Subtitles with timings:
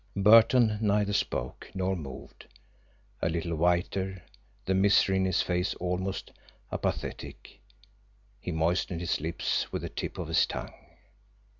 [0.15, 2.47] Burton neither spoke nor moved
[3.21, 4.23] a little whiter,
[4.65, 6.31] the misery in his face almost
[6.71, 7.59] apathetic,
[8.39, 10.73] he moistened his lips with the tip of his tongue.